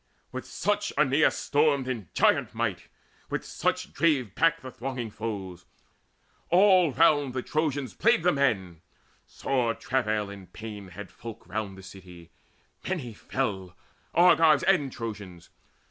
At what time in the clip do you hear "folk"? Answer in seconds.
11.35-11.47